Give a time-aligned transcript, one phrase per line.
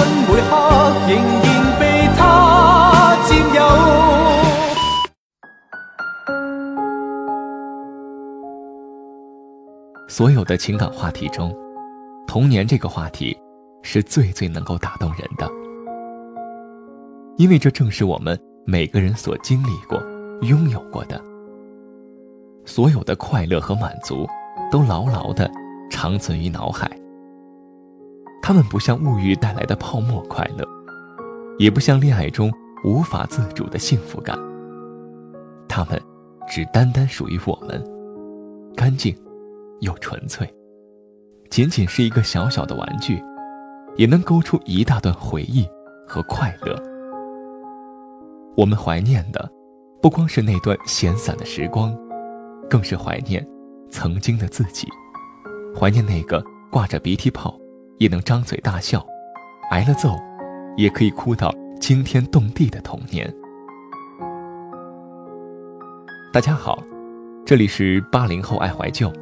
[0.49, 3.59] 刻仍然被他占有。
[10.07, 11.55] 所有的情感话题中，
[12.27, 13.35] 童年这个话题
[13.81, 15.49] 是最最能够打动人的，
[17.37, 19.97] 因为这正是我们每个人所经历过、
[20.41, 21.19] 拥有过的。
[22.65, 24.27] 所有的快乐和满足，
[24.69, 25.49] 都牢牢的
[25.89, 27.00] 长存于脑海。
[28.41, 30.67] 它们不像物欲带来的泡沫快乐，
[31.57, 32.51] 也不像恋爱中
[32.83, 34.37] 无法自主的幸福感。
[35.67, 36.01] 它们
[36.49, 37.81] 只单单属于我们，
[38.75, 39.15] 干净
[39.79, 40.51] 又纯粹。
[41.49, 43.23] 仅仅是一个小小的玩具，
[43.95, 45.67] 也能勾出一大段回忆
[46.07, 46.75] 和快乐。
[48.57, 49.49] 我们怀念的，
[50.01, 51.95] 不光是那段闲散的时光。
[52.69, 53.45] 更是怀念
[53.89, 54.87] 曾经的自己，
[55.77, 57.59] 怀念那个挂着鼻涕泡
[58.01, 59.05] 也能张嘴大笑，
[59.69, 60.17] 挨了揍
[60.75, 63.31] 也可以哭到惊天动地的童年。
[66.33, 66.83] 大家好，
[67.45, 69.13] 这里是八零后爱怀旧，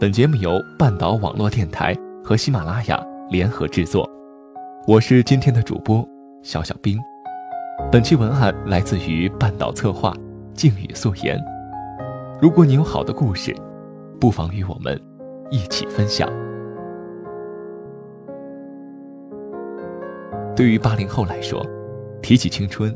[0.00, 4.04] 本节目由半岛网络电台和喜马拉雅联合制作，
[4.88, 6.04] 我是今天的主播
[6.42, 6.98] 小小兵。
[7.92, 10.12] 本期文案来自于半岛策划，
[10.54, 11.40] 静语素颜。
[12.42, 13.54] 如果你有好的故事，
[14.18, 15.00] 不妨与我们
[15.52, 16.28] 一起分享。
[20.58, 21.64] 对于八零后来说，
[22.20, 22.92] 提起青春，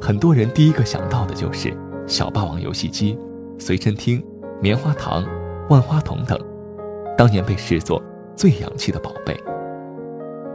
[0.00, 3.18] 很多人第一个想到的就是小霸王游戏机、
[3.58, 4.24] 随身听、
[4.60, 5.26] 棉花糖、
[5.68, 6.38] 万花筒等，
[7.18, 8.00] 当年被视作
[8.36, 9.36] 最洋气的宝贝。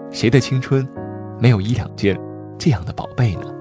[0.10, 0.88] 谁的青春
[1.38, 2.18] 没有一两件
[2.58, 3.54] 这样的宝贝呢？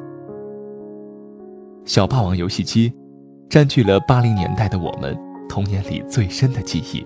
[1.84, 2.94] 小霸王游戏机。
[3.48, 5.16] 占据了八零年代的我们
[5.48, 7.04] 童年里最深的记忆。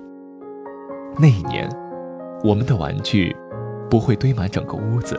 [1.19, 1.67] 那一年，
[2.45, 3.35] 我们的玩具
[3.91, 5.19] 不会堆满整个屋子，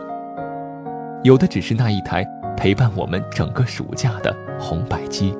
[1.22, 2.24] 有的只是那一台
[2.56, 5.36] 陪伴我们整个暑假的红白机。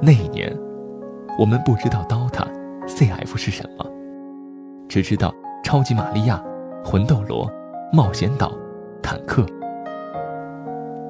[0.00, 0.52] 那一年，
[1.38, 2.46] 我们不知道 DOTA、
[2.86, 3.86] CF 是什么，
[4.88, 5.32] 只知道
[5.62, 6.42] 超级玛利亚、
[6.84, 7.48] 魂斗罗、
[7.92, 8.52] 冒险岛、
[9.00, 9.46] 坦克。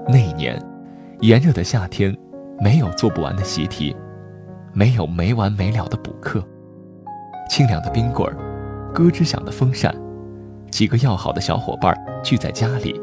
[0.06, 0.60] 那一年，
[1.20, 2.16] 炎热的夏天。
[2.60, 3.96] 没有做不完的习题，
[4.72, 6.40] 没有没完没了的补课，
[7.50, 8.36] 清凉的冰棍儿，
[8.94, 9.92] 咯吱响的风扇，
[10.70, 13.00] 几个要好的小伙伴聚在家里，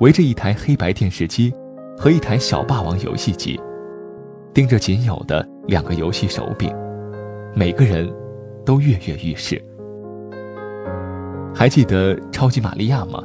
[0.00, 1.52] 围着一台黑白电视机
[1.96, 3.58] 和一台小霸王游戏机，
[4.52, 6.70] 盯着仅有的两个游戏手柄，
[7.54, 8.12] 每个人
[8.62, 9.62] 都跃跃欲试。
[11.54, 13.24] 还记得超级玛利亚吗？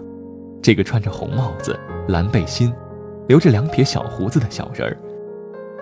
[0.61, 1.77] 这个穿着红帽子、
[2.07, 2.73] 蓝背心，
[3.27, 4.97] 留着两撇小胡子的小人儿。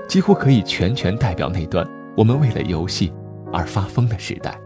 [0.08, 3.14] 几乎可以全权代表那段我们为了游戏
[3.54, 4.60] 而发疯的时代。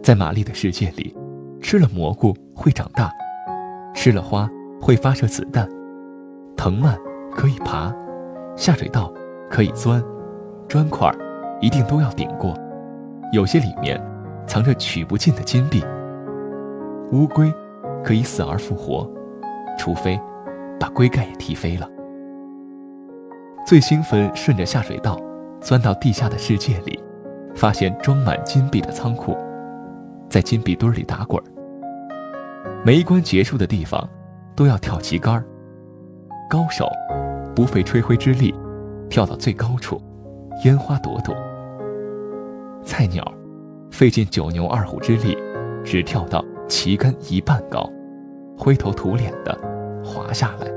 [0.00, 1.12] 在玛丽的世界里，
[1.60, 3.10] 吃了蘑菇会长大，
[3.96, 4.48] 吃了花
[4.82, 5.68] 会发射子弹，
[6.56, 6.98] 藤蔓
[7.32, 7.94] 可以爬，
[8.56, 9.12] 下水道
[9.48, 10.02] 可以钻，
[10.66, 11.08] 砖块
[11.60, 12.52] 一定都要顶过，
[13.30, 14.02] 有些里面
[14.44, 15.84] 藏着取不尽的金币。
[17.12, 17.54] 乌龟
[18.02, 19.08] 可以死而复活，
[19.78, 20.20] 除非
[20.80, 21.88] 把龟盖也踢飞了。
[23.64, 25.16] 最兴奋，顺着下水道，
[25.60, 27.00] 钻到地下的世界里，
[27.54, 29.36] 发现装满金币的仓库，
[30.28, 31.46] 在金币堆里打滚儿。
[32.84, 34.08] 每一关结束的地方，
[34.54, 35.44] 都要跳旗杆
[36.50, 36.86] 高手
[37.54, 38.54] 不费吹灰之力，
[39.08, 40.00] 跳到最高处，
[40.64, 41.34] 烟花朵朵。
[42.84, 43.24] 菜鸟
[43.90, 45.36] 费尽九牛二虎之力，
[45.84, 47.88] 只跳到旗杆一半高，
[48.58, 49.56] 灰头土脸的
[50.04, 50.70] 滑下来。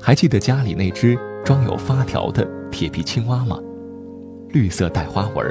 [0.00, 3.58] 还记得家里那只装有发条的铁皮青蛙吗？
[4.48, 5.46] 绿色带花纹，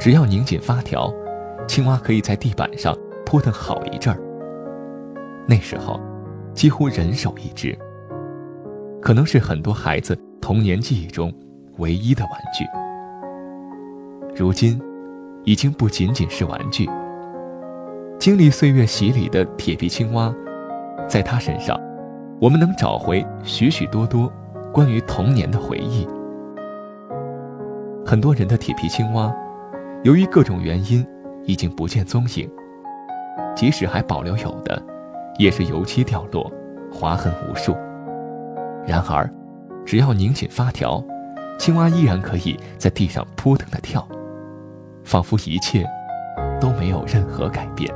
[0.00, 1.12] 只要拧紧发条，
[1.68, 4.20] 青蛙可以在地板上扑腾好一阵儿。
[5.48, 6.00] 那时候，
[6.52, 7.78] 几乎人手一只，
[9.00, 11.32] 可能是很多孩子童年记忆中
[11.78, 12.64] 唯一的玩具。
[14.34, 14.80] 如今，
[15.44, 16.88] 已经不仅仅是玩具。
[18.18, 20.34] 经历岁月洗礼的铁皮青蛙，
[21.08, 21.80] 在他身上。
[22.38, 24.30] 我们能找回许许多多
[24.70, 26.06] 关于童年的回忆。
[28.04, 29.34] 很多人的铁皮青蛙，
[30.02, 31.06] 由于各种原因，
[31.44, 32.50] 已经不见踪影。
[33.54, 34.82] 即使还保留有的，
[35.38, 36.50] 也是油漆掉落，
[36.92, 37.76] 划痕无数。
[38.86, 39.28] 然而，
[39.84, 41.02] 只要拧紧发条，
[41.58, 44.06] 青蛙依然可以在地上扑腾的跳，
[45.04, 45.84] 仿佛一切
[46.60, 47.92] 都没有任何改变。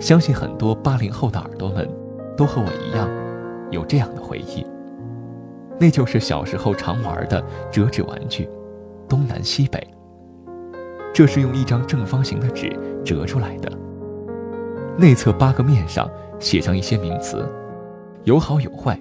[0.00, 1.88] 相信很多八零后的耳朵们，
[2.36, 3.08] 都和我一样，
[3.70, 4.64] 有这样的回忆。
[5.80, 8.48] 那就是小时候常玩的折纸玩具，
[9.08, 9.86] 东南西北。
[11.18, 12.70] 这是用一张正方形的纸
[13.04, 13.68] 折出来的，
[14.96, 17.44] 内侧八个面上写上一些名词，
[18.22, 18.96] 有好有坏，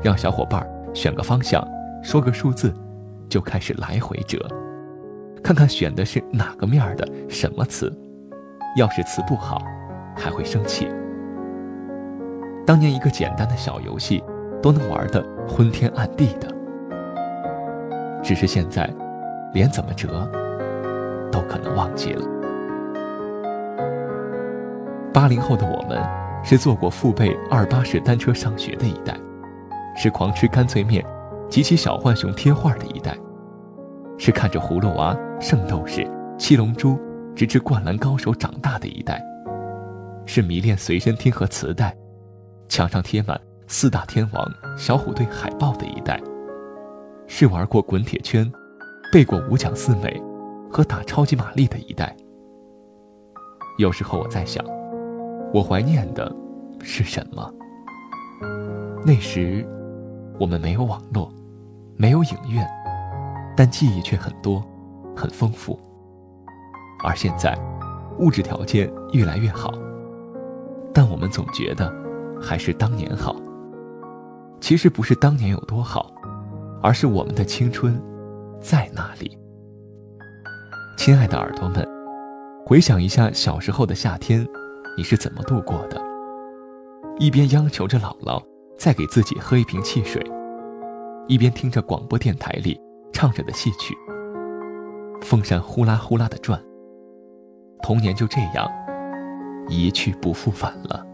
[0.00, 0.64] 让小伙伴
[0.94, 1.66] 选个方向，
[2.04, 2.72] 说个数字，
[3.28, 4.38] 就开始来回折，
[5.42, 7.92] 看看选的是哪个面的什么词。
[8.76, 9.60] 要是词不好，
[10.16, 10.86] 还会生气。
[12.64, 14.22] 当年一个简单的小游戏，
[14.62, 16.46] 都能玩得昏天暗地的。
[18.22, 18.88] 只是现在，
[19.52, 20.30] 连怎么折，
[21.34, 22.24] 都可能忘记了。
[25.12, 26.00] 八零后的我们，
[26.44, 29.18] 是坐过父辈二八式单车上学的一代，
[29.96, 31.04] 是狂吃干脆面、
[31.50, 33.16] 集齐小浣熊贴画的一代，
[34.16, 36.08] 是看着葫芦娃、圣斗士、
[36.38, 36.96] 七龙珠，
[37.34, 39.20] 直至灌篮高手长大的一代。
[40.26, 41.96] 是迷恋随身听和磁带，
[42.68, 44.48] 墙上贴满四大天王、
[44.78, 46.16] 小虎队海报的一代；
[47.26, 48.48] 是玩过滚铁圈、
[49.12, 50.22] 背过五讲四美
[50.74, 52.12] 和打超级玛丽的一代。
[53.78, 54.64] 有时候我在想，
[55.52, 56.34] 我怀念的
[56.80, 57.48] 是什么？
[59.06, 59.64] 那时，
[60.36, 61.32] 我们没有网络，
[61.96, 62.68] 没有影院，
[63.56, 64.64] 但记忆却很多，
[65.14, 65.78] 很丰富。
[67.04, 67.56] 而现在，
[68.18, 69.72] 物质条件越来越好。
[70.92, 71.94] 但我们总觉得，
[72.42, 73.36] 还是当年好。
[74.60, 76.12] 其实不是当年有多好，
[76.82, 78.02] 而是我们的青春，
[78.60, 79.38] 在那里。
[81.04, 81.86] 亲爱的耳朵们，
[82.64, 84.42] 回想一下小时候的夏天，
[84.96, 86.00] 你是怎么度过的？
[87.18, 88.42] 一边央求着姥姥
[88.78, 90.24] 再给自己喝一瓶汽水，
[91.28, 92.80] 一边听着广播电台里
[93.12, 93.94] 唱着的戏曲，
[95.20, 96.58] 风扇呼啦呼啦的转。
[97.82, 98.66] 童年就这样。
[99.68, 101.06] 一去不复返了。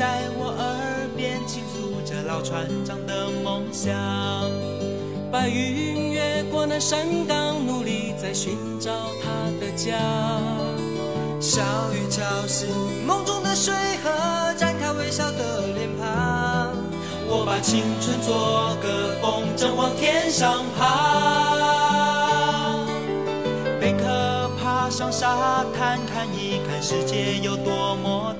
[0.00, 3.94] 在我耳边倾诉着老船长的梦想，
[5.30, 8.90] 白云越过那山岗，努力在寻找
[9.22, 9.28] 他
[9.60, 9.98] 的家。
[11.38, 11.60] 小
[11.92, 12.66] 雨敲醒
[13.06, 16.72] 梦中的水河，展开微笑的脸庞。
[17.28, 22.08] 我把青春做个风筝往天上爬。
[23.78, 28.34] 贝壳爬上沙滩，看一看世界有多么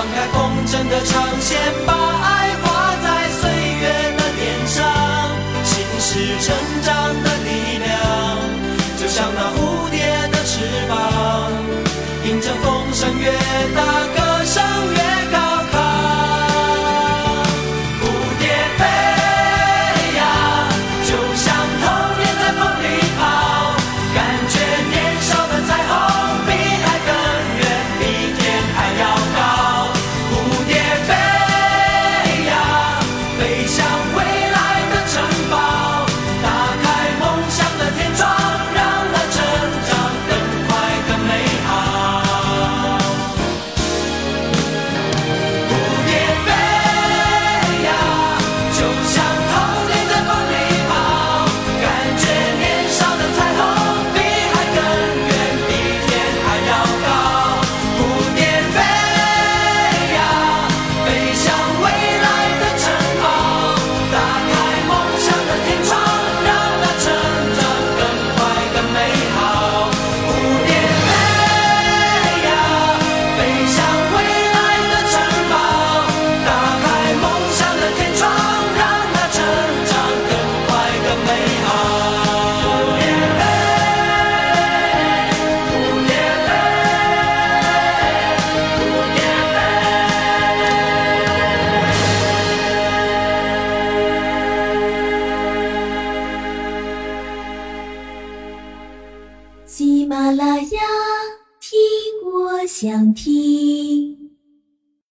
[0.00, 4.80] 放开风筝的长线把爱画在岁月的脸上
[5.62, 7.49] 心是成长的